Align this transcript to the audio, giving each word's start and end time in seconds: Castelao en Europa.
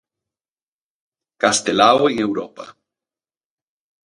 Castelao 1.43 2.09
en 2.09 2.15
Europa. 2.27 2.65